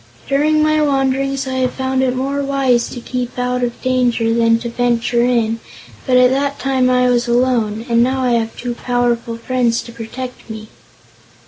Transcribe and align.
During 0.27 0.63
my 0.63 0.81
wanderings 0.81 1.47
I 1.47 1.57
have 1.59 1.73
found 1.73 2.01
it 2.01 2.15
more 2.15 2.41
wise 2.41 2.89
to 2.89 2.99
keep 2.99 3.37
out 3.37 3.63
of 3.63 3.79
danger 3.83 4.33
than 4.33 4.57
to 4.61 4.69
venture 4.69 5.21
in, 5.21 5.59
but 6.07 6.17
at 6.17 6.31
that 6.31 6.57
time 6.57 6.89
I 6.89 7.07
was 7.07 7.27
alone, 7.27 7.85
and 7.87 8.01
now 8.01 8.23
I 8.23 8.31
have 8.31 8.57
two 8.57 8.73
powerful 8.73 9.37
friends 9.37 9.79
to 9.83 9.91
protect 9.91 10.49
me." 10.49 10.69